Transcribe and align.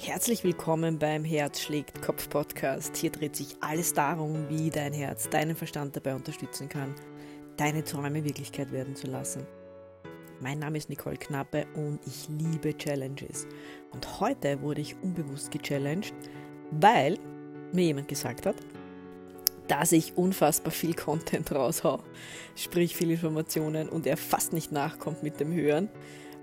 Herzlich 0.00 0.44
willkommen 0.44 1.00
beim 1.00 1.24
Herz 1.24 1.60
schlägt 1.60 2.00
Kopf 2.02 2.28
Podcast. 2.28 2.96
Hier 2.96 3.10
dreht 3.10 3.34
sich 3.34 3.56
alles 3.60 3.92
darum, 3.92 4.48
wie 4.48 4.70
dein 4.70 4.92
Herz 4.92 5.28
deinen 5.28 5.56
Verstand 5.56 5.96
dabei 5.96 6.14
unterstützen 6.14 6.68
kann, 6.68 6.94
deine 7.56 7.82
Träume 7.82 8.24
Wirklichkeit 8.24 8.70
werden 8.70 8.94
zu 8.94 9.08
lassen. 9.08 9.44
Mein 10.40 10.60
Name 10.60 10.78
ist 10.78 10.88
Nicole 10.88 11.16
Knappe 11.16 11.66
und 11.74 11.98
ich 12.06 12.28
liebe 12.28 12.76
Challenges. 12.76 13.48
Und 13.92 14.20
heute 14.20 14.62
wurde 14.62 14.82
ich 14.82 14.94
unbewusst 15.02 15.50
gechallenged, 15.50 16.14
weil 16.70 17.18
mir 17.72 17.86
jemand 17.86 18.06
gesagt 18.06 18.46
hat, 18.46 18.56
dass 19.66 19.90
ich 19.90 20.16
unfassbar 20.16 20.70
viel 20.70 20.94
Content 20.94 21.50
raushau, 21.50 22.04
sprich 22.54 22.94
viele 22.94 23.14
Informationen 23.14 23.88
und 23.88 24.06
er 24.06 24.16
fast 24.16 24.52
nicht 24.52 24.70
nachkommt 24.70 25.24
mit 25.24 25.40
dem 25.40 25.52
Hören. 25.52 25.88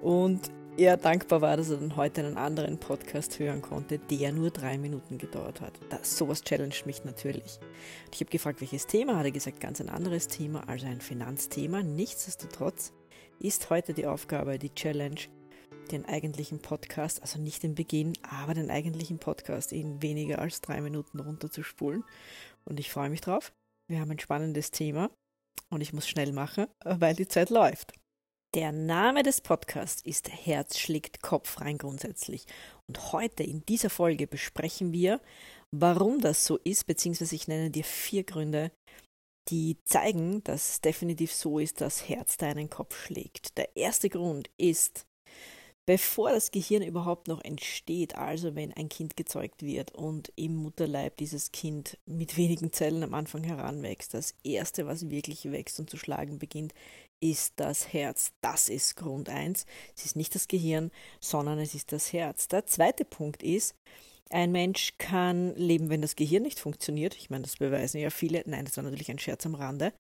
Und 0.01 0.51
er 0.77 0.97
dankbar 0.97 1.41
war, 1.41 1.57
dass 1.57 1.69
er 1.69 1.77
dann 1.77 1.95
heute 1.95 2.25
einen 2.25 2.37
anderen 2.37 2.79
Podcast 2.79 3.39
hören 3.39 3.61
konnte, 3.61 3.99
der 3.99 4.31
nur 4.31 4.51
drei 4.51 4.77
Minuten 4.77 5.17
gedauert 5.17 5.61
hat. 5.61 5.79
Das, 5.89 6.17
sowas 6.17 6.41
challenged 6.43 6.85
mich 6.85 7.05
natürlich. 7.05 7.59
ich 8.11 8.19
habe 8.19 8.29
gefragt, 8.31 8.61
welches 8.61 8.87
Thema, 8.87 9.17
hat 9.17 9.25
er 9.25 9.31
gesagt, 9.31 9.59
ganz 9.59 9.79
ein 9.79 9.89
anderes 9.89 10.27
Thema, 10.27 10.67
also 10.67 10.85
ein 10.87 11.01
Finanzthema. 11.01 11.81
Nichtsdestotrotz 11.81 12.93
ist 13.39 13.69
heute 13.69 13.93
die 13.93 14.05
Aufgabe, 14.05 14.59
die 14.59 14.73
Challenge, 14.73 15.19
den 15.91 16.05
eigentlichen 16.05 16.59
Podcast, 16.59 17.21
also 17.21 17.39
nicht 17.39 17.63
den 17.63 17.75
Beginn, 17.75 18.13
aber 18.23 18.53
den 18.53 18.69
eigentlichen 18.69 19.19
Podcast 19.19 19.71
in 19.71 20.01
weniger 20.01 20.39
als 20.39 20.61
drei 20.61 20.81
Minuten 20.81 21.19
runterzuspulen. 21.19 22.03
Und 22.65 22.79
ich 22.79 22.91
freue 22.91 23.09
mich 23.09 23.21
drauf. 23.21 23.53
Wir 23.87 23.99
haben 23.99 24.11
ein 24.11 24.19
spannendes 24.19 24.71
Thema 24.71 25.09
und 25.69 25.81
ich 25.81 25.93
muss 25.93 26.07
schnell 26.07 26.33
machen, 26.33 26.67
weil 26.83 27.15
die 27.15 27.27
Zeit 27.27 27.49
läuft. 27.49 27.93
Der 28.55 28.71
Name 28.71 29.21
des 29.21 29.41
Podcasts 29.41 30.01
ist 30.01 30.29
Herz 30.29 30.79
schlägt 30.79 31.21
Kopf 31.21 31.59
rein 31.59 31.77
grundsätzlich. 31.77 32.45
Und 32.87 33.11
heute 33.11 33.43
in 33.43 33.65
dieser 33.65 33.89
Folge 33.89 34.27
besprechen 34.27 34.93
wir, 34.93 35.19
warum 35.71 36.21
das 36.21 36.45
so 36.45 36.55
ist, 36.63 36.87
beziehungsweise 36.87 37.35
ich 37.35 37.49
nenne 37.49 37.69
dir 37.69 37.83
vier 37.83 38.23
Gründe, 38.23 38.71
die 39.49 39.75
zeigen, 39.83 40.41
dass 40.45 40.69
es 40.69 40.81
definitiv 40.81 41.33
so 41.33 41.59
ist, 41.59 41.81
dass 41.81 42.07
Herz 42.07 42.37
deinen 42.37 42.69
Kopf 42.69 42.97
schlägt. 42.97 43.57
Der 43.57 43.75
erste 43.75 44.09
Grund 44.09 44.49
ist, 44.55 45.05
bevor 45.85 46.31
das 46.31 46.51
Gehirn 46.51 46.81
überhaupt 46.81 47.27
noch 47.27 47.43
entsteht, 47.43 48.15
also 48.15 48.55
wenn 48.55 48.71
ein 48.71 48.87
Kind 48.87 49.17
gezeugt 49.17 49.63
wird 49.63 49.91
und 49.91 50.31
im 50.37 50.55
Mutterleib 50.55 51.17
dieses 51.17 51.51
Kind 51.51 51.97
mit 52.05 52.37
wenigen 52.37 52.71
Zellen 52.71 53.03
am 53.03 53.15
Anfang 53.15 53.43
heranwächst, 53.43 54.13
das 54.13 54.33
erste, 54.45 54.87
was 54.87 55.09
wirklich 55.09 55.51
wächst 55.51 55.77
und 55.77 55.89
zu 55.89 55.97
schlagen 55.97 56.39
beginnt, 56.39 56.73
ist 57.31 57.53
das 57.55 57.91
Herz. 57.91 58.33
Das 58.41 58.69
ist 58.69 58.95
Grund 58.95 59.29
1. 59.29 59.65
Es 59.97 60.05
ist 60.05 60.15
nicht 60.15 60.35
das 60.35 60.47
Gehirn, 60.47 60.91
sondern 61.19 61.57
es 61.57 61.73
ist 61.73 61.91
das 61.91 62.13
Herz. 62.13 62.47
Der 62.47 62.67
zweite 62.67 63.03
Punkt 63.03 63.41
ist, 63.41 63.73
ein 64.29 64.51
Mensch 64.51 64.93
kann 64.99 65.55
leben, 65.55 65.89
wenn 65.89 66.01
das 66.01 66.15
Gehirn 66.15 66.43
nicht 66.43 66.59
funktioniert. 66.59 67.15
Ich 67.15 67.31
meine, 67.31 67.43
das 67.43 67.57
beweisen 67.57 67.99
ja 67.99 68.11
viele. 68.11 68.43
Nein, 68.45 68.65
das 68.65 68.77
war 68.77 68.83
natürlich 68.83 69.09
ein 69.09 69.19
Scherz 69.19 69.45
am 69.45 69.55
Rande. 69.55 69.91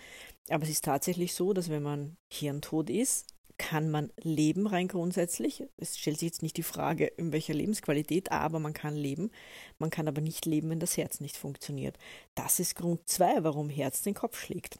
Aber 0.49 0.63
es 0.63 0.69
ist 0.69 0.85
tatsächlich 0.85 1.33
so, 1.33 1.53
dass 1.53 1.69
wenn 1.69 1.83
man 1.83 2.15
hirntot 2.31 2.91
ist, 2.91 3.25
kann 3.57 3.89
man 3.89 4.11
leben 4.21 4.67
rein 4.67 4.87
grundsätzlich. 4.87 5.63
Es 5.77 5.97
stellt 5.97 6.19
sich 6.19 6.27
jetzt 6.27 6.43
nicht 6.43 6.57
die 6.57 6.63
Frage, 6.63 7.05
in 7.05 7.31
welcher 7.31 7.53
Lebensqualität, 7.53 8.31
aber 8.31 8.59
man 8.59 8.73
kann 8.73 8.95
leben. 8.95 9.31
Man 9.79 9.89
kann 9.89 10.07
aber 10.07 10.21
nicht 10.21 10.45
leben, 10.45 10.69
wenn 10.69 10.79
das 10.79 10.97
Herz 10.97 11.21
nicht 11.21 11.37
funktioniert. 11.37 11.97
Das 12.35 12.59
ist 12.59 12.75
Grund 12.75 13.07
zwei, 13.07 13.43
warum 13.43 13.69
Herz 13.69 14.01
den 14.01 14.13
Kopf 14.13 14.39
schlägt. 14.39 14.77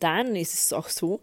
Dann 0.00 0.36
ist 0.36 0.54
es 0.54 0.72
auch 0.72 0.88
so, 0.88 1.22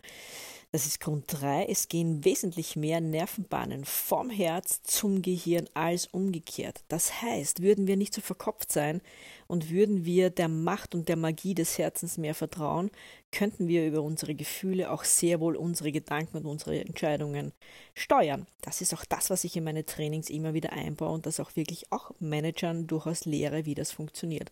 das 0.73 0.87
ist 0.87 0.99
Grund 0.99 1.25
3. 1.27 1.67
Es 1.69 1.87
gehen 1.87 2.25
wesentlich 2.25 2.75
mehr 2.75 2.99
Nervenbahnen 2.99 3.85
vom 3.85 4.31
Herz 4.31 4.81
zum 4.81 5.21
Gehirn 5.21 5.69
als 5.75 6.07
umgekehrt. 6.07 6.83
Das 6.87 7.21
heißt, 7.21 7.61
würden 7.61 7.85
wir 7.85 7.95
nicht 7.95 8.11
so 8.11 8.21
verkopft 8.21 8.71
sein 8.71 9.01
und 9.45 9.69
würden 9.69 10.03
wir 10.03 10.31
der 10.31 10.47
Macht 10.47 10.95
und 10.95 11.09
der 11.09 11.15
Magie 11.15 11.53
des 11.53 11.77
Herzens 11.77 12.17
mehr 12.17 12.33
vertrauen, 12.33 12.89
könnten 13.31 13.67
wir 13.67 13.85
über 13.85 14.01
unsere 14.01 14.33
Gefühle 14.33 14.89
auch 14.89 15.03
sehr 15.03 15.39
wohl 15.39 15.55
unsere 15.55 15.91
Gedanken 15.91 16.37
und 16.37 16.47
unsere 16.47 16.79
Entscheidungen 16.79 17.53
steuern. 17.93 18.47
Das 18.61 18.81
ist 18.81 18.95
auch 18.95 19.05
das, 19.05 19.29
was 19.29 19.43
ich 19.43 19.55
in 19.55 19.65
meine 19.65 19.85
Trainings 19.85 20.31
immer 20.31 20.55
wieder 20.55 20.73
einbaue 20.73 21.13
und 21.13 21.27
das 21.27 21.39
auch 21.39 21.55
wirklich 21.55 21.91
auch 21.91 22.13
Managern 22.19 22.87
durchaus 22.87 23.25
lehre, 23.25 23.67
wie 23.67 23.75
das 23.75 23.91
funktioniert. 23.91 24.51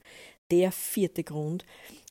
Der 0.51 0.71
vierte 0.71 1.23
Grund, 1.23 1.65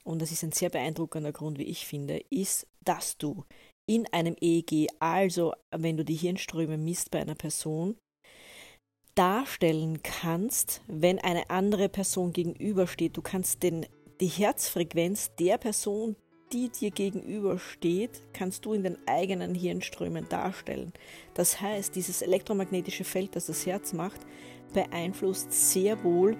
und 0.05 0.22
das 0.22 0.33
ist 0.33 0.43
ein 0.43 0.53
sehr 0.53 0.71
beeindruckender 0.71 1.33
Grund, 1.33 1.59
wie 1.59 1.65
ich 1.65 1.87
finde, 1.87 2.22
ist, 2.31 2.66
dass 2.84 3.16
du 3.19 3.44
in 3.87 4.06
einem 4.12 4.37
EEG, 4.41 4.88
also 5.00 5.53
wenn 5.71 5.97
du 5.97 6.05
die 6.05 6.15
Hirnströme 6.15 6.78
misst 6.78 7.11
bei 7.11 7.21
einer 7.21 7.34
Person, 7.34 7.97
darstellen 9.15 10.03
kannst, 10.03 10.83
wenn 10.87 11.19
eine 11.19 11.50
andere 11.50 11.89
Person 11.89 12.33
gegenübersteht. 12.33 13.16
Du 13.16 13.22
kannst 13.22 13.62
den, 13.62 13.87
die 14.21 14.28
Herzfrequenz 14.28 15.33
der 15.39 15.59
Person, 15.59 16.16
die 16.53 16.69
dir 16.69 16.91
gegenübersteht, 16.91 18.22
kannst 18.33 18.65
du 18.65 18.72
in 18.72 18.83
den 18.83 18.97
eigenen 19.06 19.55
Hirnströmen 19.55 20.28
darstellen. 20.28 20.93
Das 21.34 21.60
heißt, 21.60 21.94
dieses 21.94 22.22
elektromagnetische 22.22 23.05
Feld, 23.05 23.37
das 23.37 23.47
das 23.47 23.66
Herz 23.66 23.93
macht, 23.93 24.21
beeinflusst 24.72 25.53
sehr 25.53 26.03
wohl 26.05 26.37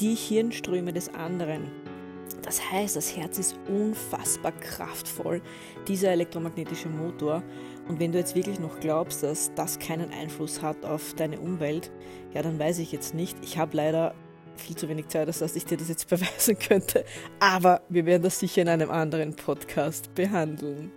die 0.00 0.14
Hirnströme 0.14 0.92
des 0.92 1.08
anderen. 1.08 1.83
Das 2.42 2.70
heißt, 2.70 2.96
das 2.96 3.16
Herz 3.16 3.38
ist 3.38 3.56
unfassbar 3.68 4.52
kraftvoll, 4.52 5.40
dieser 5.88 6.10
elektromagnetische 6.10 6.88
Motor. 6.88 7.42
Und 7.88 8.00
wenn 8.00 8.12
du 8.12 8.18
jetzt 8.18 8.34
wirklich 8.34 8.60
noch 8.60 8.80
glaubst, 8.80 9.22
dass 9.22 9.52
das 9.54 9.78
keinen 9.78 10.10
Einfluss 10.12 10.62
hat 10.62 10.84
auf 10.84 11.14
deine 11.14 11.40
Umwelt, 11.40 11.90
ja, 12.32 12.42
dann 12.42 12.58
weiß 12.58 12.78
ich 12.78 12.92
jetzt 12.92 13.14
nicht. 13.14 13.36
Ich 13.42 13.58
habe 13.58 13.76
leider 13.76 14.14
viel 14.56 14.76
zu 14.76 14.88
wenig 14.88 15.08
Zeit, 15.08 15.28
dass 15.28 15.56
ich 15.56 15.64
dir 15.64 15.76
das 15.76 15.88
jetzt 15.88 16.08
beweisen 16.10 16.58
könnte. 16.58 17.04
Aber 17.40 17.82
wir 17.88 18.06
werden 18.06 18.22
das 18.22 18.38
sicher 18.38 18.62
in 18.62 18.68
einem 18.68 18.90
anderen 18.90 19.34
Podcast 19.34 20.14
behandeln. 20.14 20.92